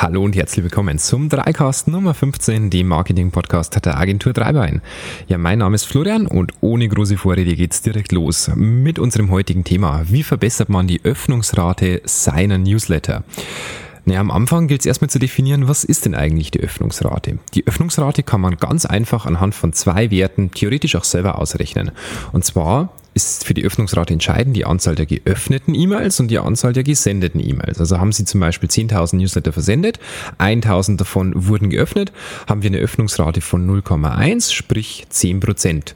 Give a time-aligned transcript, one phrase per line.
[0.00, 4.80] Hallo und herzlich willkommen zum Dreicast Nummer 15, dem Marketing-Podcast der Agentur Dreibein.
[5.26, 9.64] Ja, mein Name ist Florian und ohne große Vorrede geht's direkt los mit unserem heutigen
[9.64, 10.04] Thema.
[10.08, 13.24] Wie verbessert man die Öffnungsrate seiner Newsletter?
[14.04, 17.40] Naja, am Anfang gilt es erstmal zu definieren, was ist denn eigentlich die Öffnungsrate?
[17.54, 21.90] Die Öffnungsrate kann man ganz einfach anhand von zwei Werten theoretisch auch selber ausrechnen.
[22.30, 26.72] Und zwar ist für die Öffnungsrate entscheidend die Anzahl der geöffneten E-Mails und die Anzahl
[26.72, 27.80] der gesendeten E-Mails.
[27.80, 29.98] Also haben Sie zum Beispiel 10.000 Newsletter versendet,
[30.38, 32.12] 1.000 davon wurden geöffnet,
[32.46, 35.94] haben wir eine Öffnungsrate von 0,1, sprich 10%.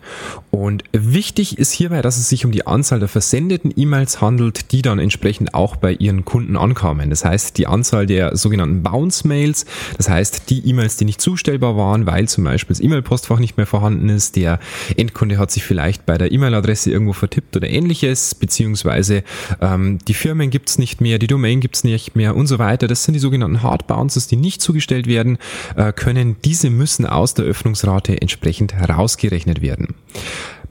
[0.50, 4.82] Und wichtig ist hierbei, dass es sich um die Anzahl der versendeten E-Mails handelt, die
[4.82, 7.08] dann entsprechend auch bei Ihren Kunden ankamen.
[7.08, 9.64] Das heißt, die Anzahl der sogenannten Bounce-Mails,
[9.96, 13.66] das heißt die E-Mails, die nicht zustellbar waren, weil zum Beispiel das E-Mail-Postfach nicht mehr
[13.66, 14.58] vorhanden ist, der
[14.96, 19.22] Endkunde hat sich vielleicht bei der E-Mail-Adresse irgendwo irgendwo vertippt oder ähnliches, beziehungsweise
[19.60, 22.58] ähm, die Firmen gibt es nicht mehr, die Domain gibt es nicht mehr und so
[22.58, 22.88] weiter.
[22.88, 25.38] Das sind die sogenannten Hard Bounces, die nicht zugestellt werden
[25.76, 26.36] äh, können.
[26.44, 29.94] Diese müssen aus der Öffnungsrate entsprechend herausgerechnet werden.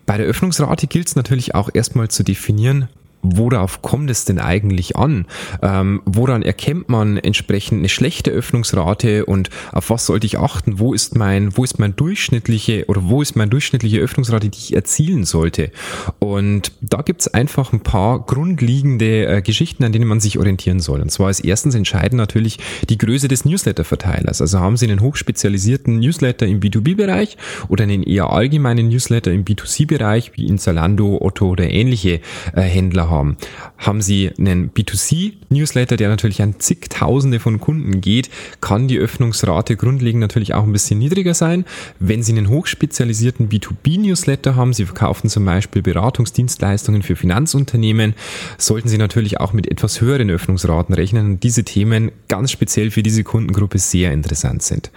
[0.06, 2.90] Bei der Öffnungsrate gilt es natürlich auch erstmal zu definieren,
[3.22, 5.26] worauf kommt es denn eigentlich an?
[5.62, 10.80] Ähm, woran erkennt man entsprechend eine schlechte Öffnungsrate und auf was sollte ich achten?
[10.80, 14.76] Wo ist mein, wo ist mein durchschnittliche oder wo ist meine durchschnittliche Öffnungsrate, die ich
[14.76, 15.72] erzielen sollte?
[16.20, 21.02] Und da gibt's einfach ein paar grundlegende äh, Geschichten, an denen man sich orientieren soll.
[21.02, 22.58] Und zwar ist erstens entscheidend natürlich
[22.90, 24.42] die Größe des Newsletter-Verteilers.
[24.42, 30.32] Also haben Sie einen hochspezialisierten Newsletter im B2B-Bereich oder einen eher allgemeinen Newsletter im B2C-Bereich,
[30.36, 32.22] wie in Zalando, Otto oder ähnliche
[32.56, 33.38] äh, Händler haben.
[33.78, 38.32] Haben Sie einen B2C-Newsletter, der natürlich an zigtausende von Kunden geht,
[38.62, 41.66] kann die Öffnungsrate grundlegend natürlich auch ein bisschen niedriger sein.
[42.00, 48.16] Wenn Sie einen hochspezialisierten B2B-Newsletter haben, Sie verkaufen zum Beispiel Beratungsdienstleistungen für Finanzunternehmen,
[48.58, 53.04] sollten Sie natürlich auch mit etwas höheren Öffnungsraten rechnen und diese Themen ganz speziell für
[53.04, 54.90] diese Kundengruppe sehr interessant sind.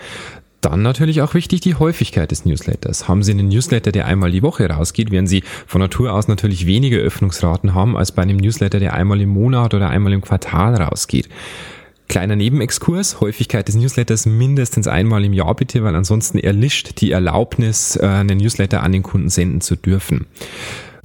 [0.64, 3.06] Dann natürlich auch wichtig die Häufigkeit des Newsletters.
[3.06, 6.64] Haben Sie einen Newsletter, der einmal die Woche rausgeht, werden Sie von Natur aus natürlich
[6.64, 10.74] weniger Öffnungsraten haben als bei einem Newsletter, der einmal im Monat oder einmal im Quartal
[10.74, 11.28] rausgeht.
[12.08, 17.96] Kleiner Nebenexkurs, Häufigkeit des Newsletters mindestens einmal im Jahr bitte, weil ansonsten erlischt die Erlaubnis,
[17.96, 20.24] äh, einen Newsletter an den Kunden senden zu dürfen.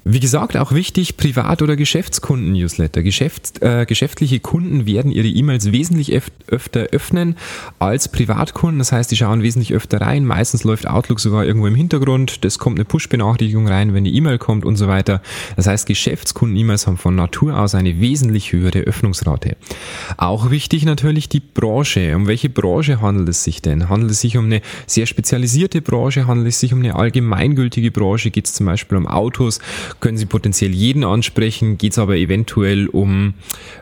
[0.05, 3.03] Wie gesagt, auch wichtig, Privat- oder Geschäftskunden-Newsletter.
[3.03, 6.13] Geschäft, äh, geschäftliche Kunden werden ihre E-Mails wesentlich
[6.47, 7.35] öfter öffnen
[7.79, 8.79] als Privatkunden.
[8.79, 10.25] Das heißt, die schauen wesentlich öfter rein.
[10.25, 12.43] Meistens läuft Outlook sogar irgendwo im Hintergrund.
[12.45, 15.21] Das kommt eine Push-Benachrichtigung rein, wenn die E-Mail kommt und so weiter.
[15.55, 19.57] Das heißt, Geschäftskunden-E-Mails haben von Natur aus eine wesentlich höhere Öffnungsrate.
[20.17, 22.15] Auch wichtig natürlich die Branche.
[22.15, 23.89] Um welche Branche handelt es sich denn?
[23.89, 26.25] Handelt es sich um eine sehr spezialisierte Branche?
[26.25, 28.31] Handelt es sich um eine allgemeingültige Branche?
[28.31, 29.59] Geht es zum Beispiel um Autos?
[29.99, 33.33] Können Sie potenziell jeden ansprechen, geht es aber eventuell um,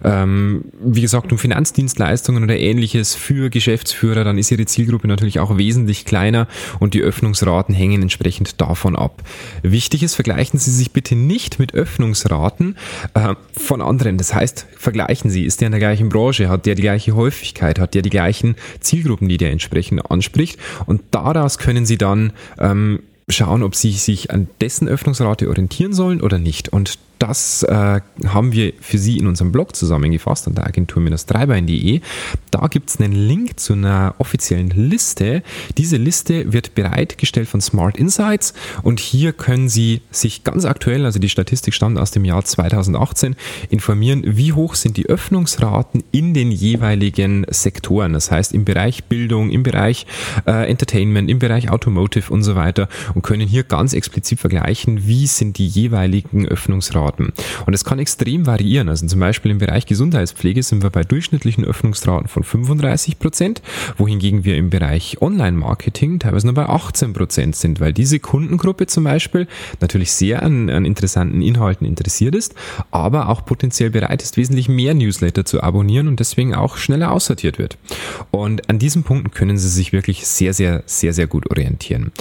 [0.03, 5.57] ähm, wie gesagt, um Finanzdienstleistungen oder ähnliches für Geschäftsführer, dann ist Ihre Zielgruppe natürlich auch
[5.57, 6.47] wesentlich kleiner
[6.79, 9.23] und die Öffnungsraten hängen entsprechend davon ab.
[9.61, 12.77] Wichtig ist, vergleichen Sie sich bitte nicht mit Öffnungsraten
[13.13, 14.17] äh, von anderen.
[14.17, 17.79] Das heißt, vergleichen Sie, ist der in der gleichen Branche, hat der die gleiche Häufigkeit,
[17.79, 22.99] hat der die gleichen Zielgruppen, die der entsprechend anspricht und daraus können Sie dann ähm,
[23.29, 26.69] schauen, ob sie sich an dessen Öffnungsrate orientieren sollen oder nicht.
[26.69, 32.01] Und das äh, haben wir für Sie in unserem Blog zusammengefasst unter agentur-dreibein.de.
[32.51, 35.43] Da gibt es einen Link zu einer offiziellen Liste.
[35.77, 41.19] Diese Liste wird bereitgestellt von Smart Insights und hier können Sie sich ganz aktuell, also
[41.19, 43.35] die Statistik stammt aus dem Jahr 2018,
[43.69, 48.13] informieren, wie hoch sind die Öffnungsraten in den jeweiligen Sektoren.
[48.13, 50.05] Das heißt im Bereich Bildung, im Bereich
[50.45, 55.27] äh, Entertainment, im Bereich Automotive und so weiter und können hier ganz explizit vergleichen, wie
[55.27, 57.33] sind die jeweiligen Öffnungsraten Öffnungsraten.
[57.65, 58.89] Und es kann extrem variieren.
[58.89, 63.61] Also zum Beispiel im Bereich Gesundheitspflege sind wir bei durchschnittlichen Öffnungsraten von 35 Prozent,
[63.97, 69.03] wohingegen wir im Bereich Online-Marketing teilweise nur bei 18 Prozent sind, weil diese Kundengruppe zum
[69.03, 69.47] Beispiel
[69.81, 72.55] natürlich sehr an, an interessanten Inhalten interessiert ist,
[72.91, 77.57] aber auch potenziell bereit ist, wesentlich mehr Newsletter zu abonnieren und deswegen auch schneller aussortiert
[77.57, 77.77] wird.
[78.31, 82.11] Und an diesen Punkten können Sie sich wirklich sehr, sehr, sehr, sehr gut orientieren.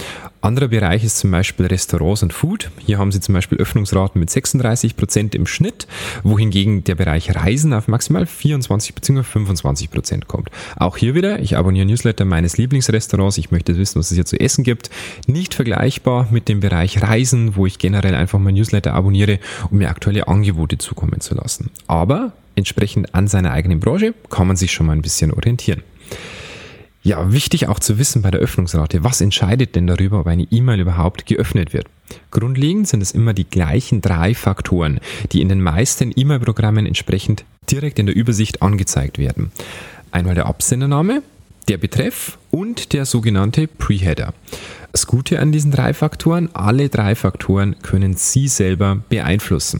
[0.41, 2.69] Anderer Bereich ist zum Beispiel Restaurants und Food.
[2.85, 5.87] Hier haben Sie zum Beispiel Öffnungsraten mit 36 Prozent im Schnitt,
[6.23, 9.23] wohingegen der Bereich Reisen auf maximal 24 bzw.
[9.23, 10.49] 25 Prozent kommt.
[10.75, 14.39] Auch hier wieder, ich abonniere Newsletter meines Lieblingsrestaurants, ich möchte wissen, was es hier zu
[14.39, 14.89] essen gibt.
[15.25, 19.39] Nicht vergleichbar mit dem Bereich Reisen, wo ich generell einfach mein Newsletter abonniere,
[19.71, 21.71] um mir aktuelle Angebote zukommen zu lassen.
[21.87, 25.83] Aber entsprechend an seiner eigenen Branche kann man sich schon mal ein bisschen orientieren.
[27.07, 30.81] Ja, wichtig auch zu wissen bei der Öffnungsrate, was entscheidet denn darüber, ob eine E-Mail
[30.81, 31.87] überhaupt geöffnet wird?
[32.31, 34.99] Grundlegend sind es immer die gleichen drei Faktoren,
[35.31, 39.53] die in den meisten E-Mail-Programmen entsprechend direkt in der Übersicht angezeigt werden.
[40.11, 41.23] Einmal der Absendername,
[41.69, 44.33] der Betreff und der sogenannte Preheader.
[44.91, 49.79] Das Gute an diesen drei Faktoren, alle drei Faktoren können Sie selber beeinflussen.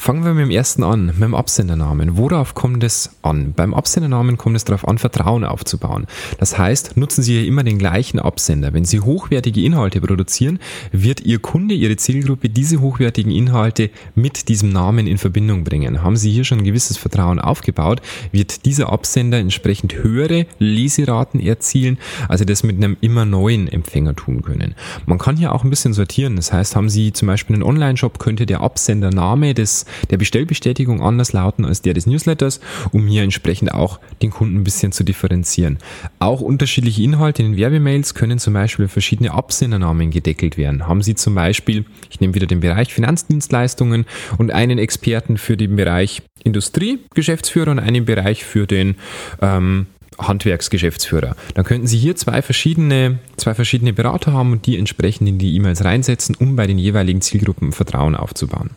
[0.00, 2.16] Fangen wir mit dem ersten an, mit dem Absendernamen.
[2.16, 3.52] Worauf kommt es an?
[3.52, 6.06] Beim Absendernamen kommt es darauf an, Vertrauen aufzubauen.
[6.38, 8.72] Das heißt, nutzen Sie immer den gleichen Absender.
[8.72, 10.58] Wenn Sie hochwertige Inhalte produzieren,
[10.90, 16.02] wird Ihr Kunde, Ihre Zielgruppe diese hochwertigen Inhalte mit diesem Namen in Verbindung bringen.
[16.02, 18.00] Haben Sie hier schon ein gewisses Vertrauen aufgebaut,
[18.32, 24.16] wird dieser Absender entsprechend höhere Leseraten erzielen, als Sie das mit einem immer neuen Empfänger
[24.16, 24.74] tun können.
[25.04, 26.36] Man kann hier auch ein bisschen sortieren.
[26.36, 31.32] Das heißt, haben Sie zum Beispiel einen Online-Shop, könnte der Absendername des der Bestellbestätigung anders
[31.32, 32.60] lauten als der des Newsletters,
[32.92, 35.78] um hier entsprechend auch den Kunden ein bisschen zu differenzieren.
[36.18, 40.86] Auch unterschiedliche Inhalte in den Werbemails können zum Beispiel verschiedene Absendernamen gedeckelt werden.
[40.86, 44.06] Haben Sie zum Beispiel, ich nehme wieder den Bereich Finanzdienstleistungen
[44.38, 48.96] und einen Experten für den Bereich Industrie, Geschäftsführer und einen Bereich für den
[49.40, 49.86] ähm,
[50.18, 51.36] Handwerksgeschäftsführer.
[51.54, 55.54] Dann könnten Sie hier zwei verschiedene, zwei verschiedene Berater haben und die entsprechend in die
[55.56, 58.70] E-Mails reinsetzen, um bei den jeweiligen Zielgruppen Vertrauen aufzubauen.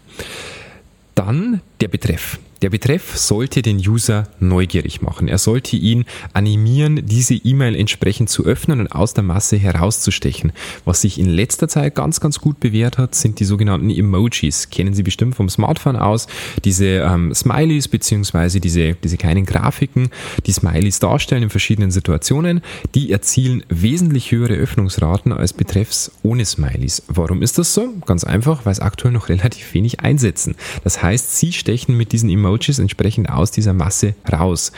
[1.15, 2.39] Dann der Betreff.
[2.63, 5.27] Der Betreff sollte den User neugierig machen.
[5.27, 10.53] Er sollte ihn animieren, diese E-Mail entsprechend zu öffnen und aus der Masse herauszustechen.
[10.85, 14.69] Was sich in letzter Zeit ganz, ganz gut bewährt hat, sind die sogenannten Emojis.
[14.69, 16.27] Kennen Sie bestimmt vom Smartphone aus.
[16.63, 20.09] Diese ähm, Smileys beziehungsweise diese, diese kleinen Grafiken,
[20.45, 22.61] die Smileys darstellen in verschiedenen Situationen,
[22.95, 27.03] die erzielen wesentlich höhere Öffnungsraten als Betreffs ohne Smileys.
[27.09, 27.89] Warum ist das so?
[28.05, 30.55] Ganz einfach, weil es aktuell noch relativ wenig einsetzen.
[30.85, 34.71] Das heißt, Sie stechen mit diesen Emojis Emojis entsprechend aus dieser Masse raus.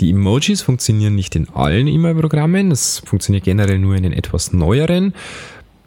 [0.00, 5.14] Die Emojis funktionieren nicht in allen E-Mail-Programmen, das funktioniert generell nur in den etwas neueren.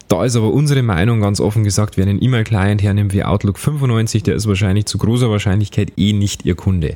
[0.07, 4.23] Da ist aber unsere Meinung ganz offen gesagt, wer einen E-Mail-Client hernimmt wie Outlook 95,
[4.23, 6.95] der ist wahrscheinlich zu großer Wahrscheinlichkeit eh nicht Ihr Kunde.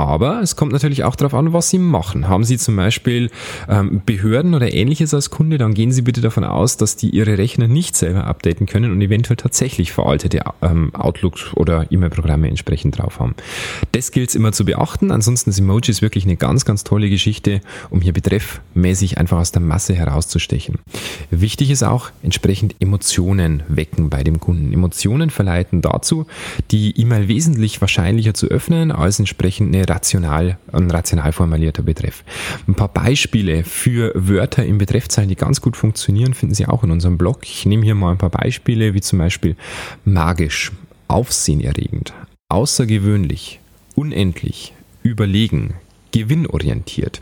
[0.00, 2.26] Aber es kommt natürlich auch darauf an, was Sie machen.
[2.26, 3.30] Haben Sie zum Beispiel
[3.68, 7.36] ähm, Behörden oder ähnliches als Kunde, dann gehen Sie bitte davon aus, dass die Ihre
[7.36, 13.20] Rechner nicht selber updaten können und eventuell tatsächlich veraltete ähm, Outlook oder E-Mail-Programme entsprechend drauf
[13.20, 13.34] haben.
[13.92, 15.10] Das gilt es immer zu beachten.
[15.10, 17.60] Ansonsten ist Emojis wirklich eine ganz, ganz tolle Geschichte,
[17.90, 20.76] um hier betreffmäßig einfach aus der Masse herauszustechen.
[21.30, 24.72] Wichtig ist auch entsprechend Emotionen wecken bei dem Kunden.
[24.72, 26.26] Emotionen verleiten dazu,
[26.70, 32.24] die E-Mail wesentlich wahrscheinlicher zu öffnen als entsprechend eine rational, ein rational formulierter Betreff.
[32.66, 36.90] Ein paar Beispiele für Wörter im Betreffzeichen, die ganz gut funktionieren, finden Sie auch in
[36.90, 37.40] unserem Blog.
[37.42, 39.56] Ich nehme hier mal ein paar Beispiele, wie zum Beispiel
[40.04, 40.72] magisch,
[41.08, 42.14] aufsehenerregend,
[42.48, 43.60] außergewöhnlich,
[43.94, 44.72] unendlich,
[45.02, 45.74] überlegen,
[46.12, 47.20] gewinnorientiert.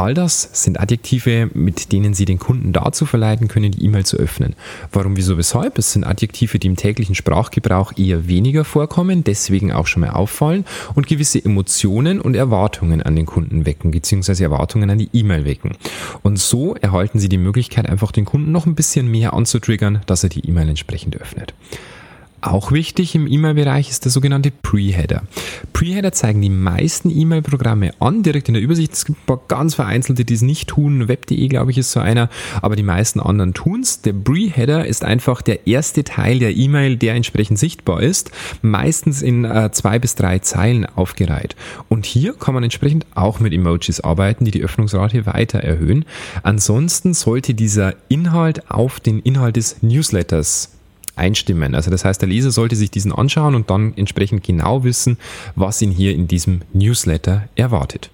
[0.00, 4.16] All das sind Adjektive, mit denen Sie den Kunden dazu verleiten können, die E-Mail zu
[4.16, 4.54] öffnen.
[4.92, 5.76] Warum, wieso, weshalb?
[5.76, 10.64] Es sind Adjektive, die im täglichen Sprachgebrauch eher weniger vorkommen, deswegen auch schon mal auffallen
[10.94, 15.72] und gewisse Emotionen und Erwartungen an den Kunden wecken, beziehungsweise Erwartungen an die E-Mail wecken.
[16.22, 20.22] Und so erhalten Sie die Möglichkeit, einfach den Kunden noch ein bisschen mehr anzutriggern, dass
[20.22, 21.54] er die E-Mail entsprechend öffnet.
[22.40, 25.24] Auch wichtig im E-Mail-Bereich ist der sogenannte Pre-Header.
[25.72, 28.92] Pre-Header zeigen die meisten E-Mail-Programme an, direkt in der Übersicht.
[28.92, 31.08] Es gibt ein paar ganz vereinzelte, die es nicht tun.
[31.08, 32.30] Web.de, glaube ich, ist so einer,
[32.62, 34.02] aber die meisten anderen tun es.
[34.02, 38.30] Der Pre-Header ist einfach der erste Teil der E-Mail, der entsprechend sichtbar ist,
[38.62, 41.56] meistens in äh, zwei bis drei Zeilen aufgereiht.
[41.88, 46.04] Und hier kann man entsprechend auch mit Emojis arbeiten, die die Öffnungsrate weiter erhöhen.
[46.44, 50.77] Ansonsten sollte dieser Inhalt auf den Inhalt des Newsletters
[51.18, 51.74] einstimmen.
[51.74, 55.18] Also das heißt, der Leser sollte sich diesen anschauen und dann entsprechend genau wissen,
[55.54, 58.10] was ihn hier in diesem Newsletter erwartet.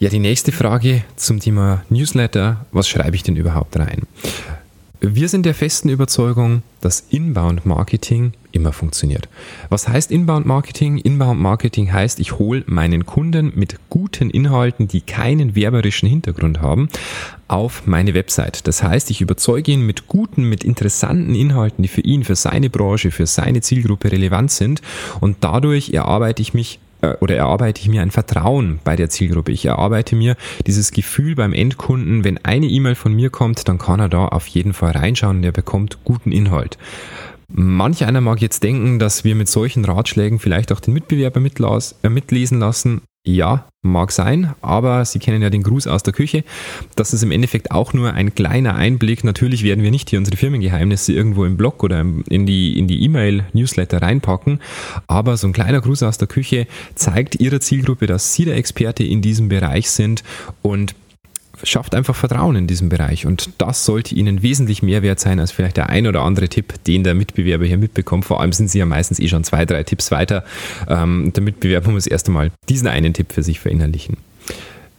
[0.00, 2.64] Ja, die nächste Frage zum Thema Newsletter.
[2.70, 4.02] Was schreibe ich denn überhaupt rein?
[5.00, 9.28] Wir sind der festen Überzeugung, dass Inbound Marketing immer funktioniert.
[9.68, 10.98] Was heißt Inbound Marketing?
[10.98, 16.88] Inbound Marketing heißt, ich hole meinen Kunden mit guten Inhalten, die keinen werberischen Hintergrund haben,
[17.46, 18.66] auf meine Website.
[18.66, 22.68] Das heißt, ich überzeuge ihn mit guten, mit interessanten Inhalten, die für ihn, für seine
[22.68, 24.82] Branche, für seine Zielgruppe relevant sind
[25.20, 26.80] und dadurch erarbeite ich mich
[27.20, 29.52] oder erarbeite ich mir ein Vertrauen bei der Zielgruppe.
[29.52, 30.36] Ich erarbeite mir
[30.66, 34.46] dieses Gefühl beim Endkunden, wenn eine E-Mail von mir kommt, dann kann er da auf
[34.46, 36.78] jeden Fall reinschauen und er bekommt guten Inhalt.
[37.50, 42.08] Manch einer mag jetzt denken, dass wir mit solchen Ratschlägen vielleicht auch den Mitbewerber äh,
[42.08, 43.00] mitlesen lassen.
[43.28, 46.44] Ja, mag sein, aber Sie kennen ja den Gruß aus der Küche.
[46.96, 49.22] Das ist im Endeffekt auch nur ein kleiner Einblick.
[49.22, 53.04] Natürlich werden wir nicht hier unsere Firmengeheimnisse irgendwo im Blog oder in die in die
[53.04, 54.60] E-Mail-Newsletter reinpacken,
[55.08, 59.04] aber so ein kleiner Gruß aus der Küche zeigt Ihrer Zielgruppe, dass Sie der Experte
[59.04, 60.24] in diesem Bereich sind
[60.62, 60.94] und
[61.68, 65.52] schafft einfach Vertrauen in diesem Bereich und das sollte Ihnen wesentlich mehr wert sein als
[65.52, 68.24] vielleicht der ein oder andere Tipp, den der Mitbewerber hier mitbekommt.
[68.24, 70.44] Vor allem sind Sie ja meistens eh schon zwei, drei Tipps weiter.
[70.88, 74.16] Ähm, der Mitbewerber muss erst einmal diesen einen Tipp für sich verinnerlichen.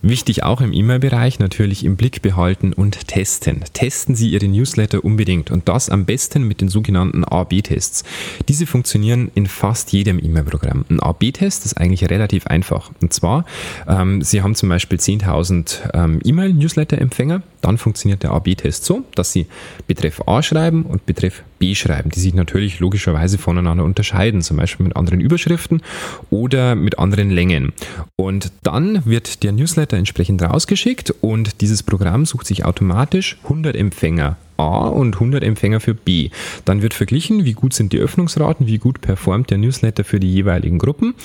[0.02, 3.66] Wichtig auch im E-Mail-Bereich natürlich im Blick behalten und testen.
[3.74, 8.06] Testen Sie Ihre Newsletter unbedingt und das am besten mit den sogenannten A-B-Tests.
[8.48, 10.86] Diese funktionieren in fast jedem E-Mail-Programm.
[10.90, 12.92] Ein A-B-Test ist eigentlich relativ einfach.
[13.02, 13.44] Und zwar,
[13.90, 19.48] ähm, Sie haben zum Beispiel 10.000 ähm, E-Mail-Newsletter-Empfänger, dann funktioniert der A-B-Test so, dass Sie
[19.86, 21.44] Betreff A schreiben und Betreff
[21.76, 25.82] Schreiben, die sich natürlich logischerweise voneinander unterscheiden, zum Beispiel mit anderen Überschriften
[26.30, 27.74] oder mit anderen Längen.
[28.16, 34.38] Und dann wird der Newsletter entsprechend rausgeschickt und dieses Programm sucht sich automatisch 100 Empfänger
[34.60, 36.30] A und 100 Empfänger für B.
[36.66, 40.32] Dann wird verglichen, wie gut sind die Öffnungsraten, wie gut performt der Newsletter für die
[40.32, 41.16] jeweiligen Gruppen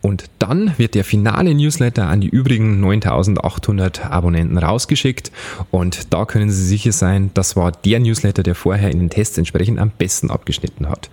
[0.00, 5.32] und dann wird der finale Newsletter an die übrigen 9800 Abonnenten rausgeschickt
[5.70, 9.36] und da können Sie sicher sein, das war der Newsletter, der vorher in den Tests
[9.36, 11.10] entsprechend am besten abgeschnitten hat.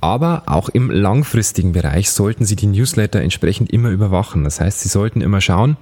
[0.00, 4.44] Aber auch im langfristigen Bereich sollten Sie die Newsletter entsprechend immer überwachen.
[4.44, 5.76] Das heißt, Sie sollten immer schauen,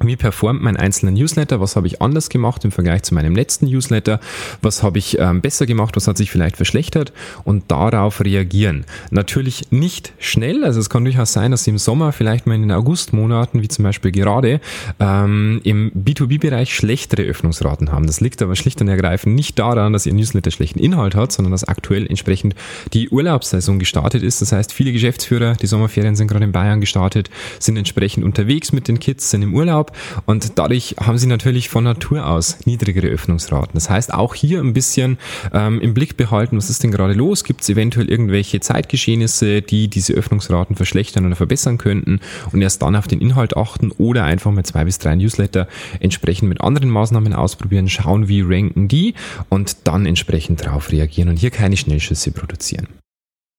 [0.00, 1.60] wie performt mein einzelner Newsletter?
[1.60, 4.20] Was habe ich anders gemacht im Vergleich zu meinem letzten Newsletter?
[4.60, 5.94] Was habe ich ähm, besser gemacht?
[5.96, 7.12] Was hat sich vielleicht verschlechtert?
[7.44, 8.84] Und darauf reagieren.
[9.10, 10.64] Natürlich nicht schnell.
[10.64, 13.68] Also es kann durchaus sein, dass Sie im Sommer vielleicht mal in den Augustmonaten, wie
[13.68, 14.60] zum Beispiel gerade,
[14.98, 18.06] ähm, im B2B-Bereich schlechtere Öffnungsraten haben.
[18.06, 21.52] Das liegt aber schlicht und ergreifend nicht daran, dass Ihr Newsletter schlechten Inhalt hat, sondern
[21.52, 22.54] dass aktuell entsprechend
[22.92, 24.42] die Urlaubssaison gestartet ist.
[24.42, 28.88] Das heißt, viele Geschäftsführer, die Sommerferien sind gerade in Bayern gestartet, sind entsprechend unterwegs mit
[28.88, 29.83] den Kids, sind im Urlaub
[30.26, 33.72] und dadurch haben sie natürlich von Natur aus niedrigere Öffnungsraten.
[33.74, 35.18] Das heißt, auch hier ein bisschen
[35.52, 37.44] ähm, im Blick behalten, was ist denn gerade los?
[37.44, 42.20] Gibt es eventuell irgendwelche Zeitgeschehnisse, die diese Öffnungsraten verschlechtern oder verbessern könnten
[42.52, 45.68] und erst dann auf den Inhalt achten oder einfach mal zwei bis drei Newsletter
[46.00, 49.14] entsprechend mit anderen Maßnahmen ausprobieren, schauen, wie ranken die
[49.48, 52.88] und dann entsprechend darauf reagieren und hier keine Schnellschüsse produzieren.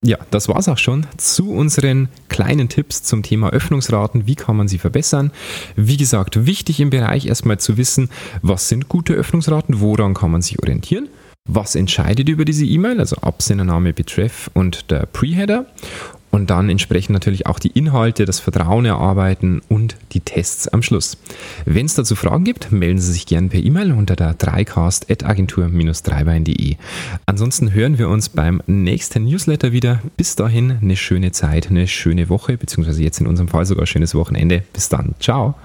[0.06, 4.28] Ja, das war's auch schon zu unseren kleinen Tipps zum Thema Öffnungsraten.
[4.28, 5.32] Wie kann man sie verbessern?
[5.76, 8.12] Wie gesagt, wichtig im Bereich erstmal zu wissen,
[8.44, 11.10] was sind gute Öffnungsraten, woran kann man sich orientieren?
[11.50, 15.66] Was entscheidet über diese E-Mail, also Absendername, Betreff und der Preheader?
[16.36, 21.18] Und dann entsprechend natürlich auch die Inhalte, das Vertrauen erarbeiten und die Tests am Schluss.
[21.64, 26.76] Wenn es dazu Fragen gibt, melden Sie sich gerne per E-Mail unter der 3cast.agentur-dreibein.de.
[27.26, 30.02] Ansonsten hören wir uns beim nächsten Newsletter wieder.
[30.18, 34.14] Bis dahin eine schöne Zeit, eine schöne Woche, beziehungsweise jetzt in unserem Fall sogar schönes
[34.14, 34.64] Wochenende.
[34.74, 35.16] Bis dann.
[35.20, 35.56] Ciao.